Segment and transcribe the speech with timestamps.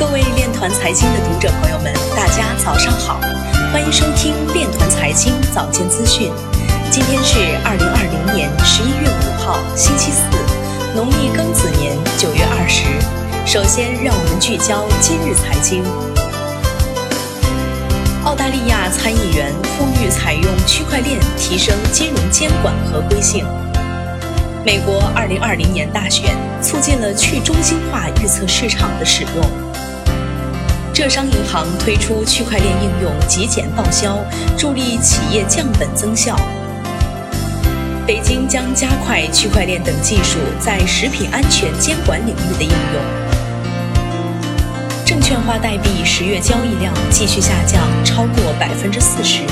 [0.00, 3.20] 各位链团财经的读者朋友们，大家早上好，
[3.70, 6.32] 欢迎收听链团财经早间资讯。
[6.90, 10.22] 今天是二零二零年十一月五号，星期四，
[10.96, 12.86] 农历庚子年九月二十。
[13.44, 15.84] 首先，让我们聚焦今日财经。
[18.24, 23.44] 澳大利亚参议员呼吁采用区块链提升金融监管合规性。
[24.64, 29.69] 美国二零二零年大选促进了去中心化预测市场的使用。
[30.92, 34.18] 浙商银行推出区块链应用极简报销，
[34.56, 36.36] 助力企业降本增效。
[38.06, 43.00] 北京将加快区块链等技术在食品安全监管领域的应用。
[45.06, 49.42] 证券化代币十月交易量继续下降，超过百分之四十。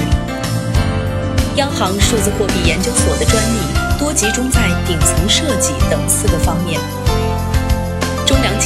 [1.56, 3.58] 央行数字货币研究所的专利
[3.98, 6.78] 多集中在顶层设计等四个方面。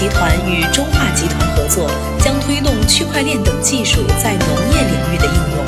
[0.02, 1.88] 集团与中化集团合作，
[2.18, 5.64] 将推动区块链等技术在农业领域的应用。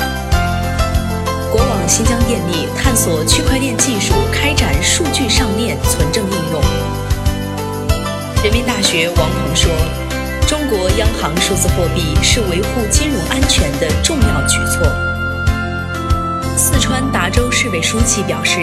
[1.49, 6.61] 国网新疆电力探索区块链技术，开展数据上链存证应用。
[8.43, 9.71] 人民大学王鹏说
[10.45, 14.85] ：“中国央行数字货币是维护金融安全的重要举措。”
[16.59, 18.59] 四川达州市委书记表示，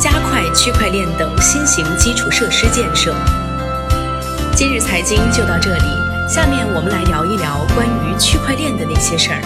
[0.00, 3.14] 加快区块链等新型基础设施建设。
[4.60, 5.88] 今日财经就到这里，
[6.28, 9.40] 下面我们来聊一聊关于区块链的那些事儿。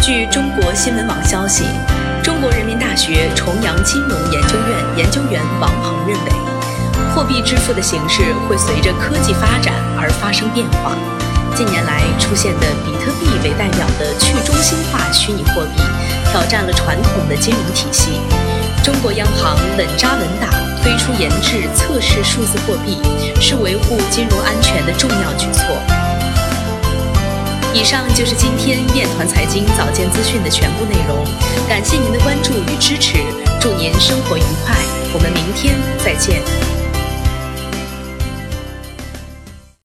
[0.00, 1.64] 据中国新闻网消息，
[2.22, 6.30] 中国人民大学重阳金融研究院研究员王鹏认为，
[7.10, 10.94] 货币支付的形式会随着科技发展而发生变化。
[11.56, 15.82] 近年来出现的比特币为代表的去中心化虚拟货币，
[16.30, 18.22] 挑战了传统的金融体系。
[18.84, 20.50] 中国央行稳扎稳打
[20.82, 22.98] 推出研制测试数字货币，
[23.40, 25.64] 是维护金融安全的重要举措。
[27.72, 31.24] 以上就是今天燕团财经早间资讯的全部内容，
[31.66, 33.16] 感谢您的关注与支持，
[33.58, 34.76] 祝您生活愉快，
[35.14, 36.42] 我们明天再见。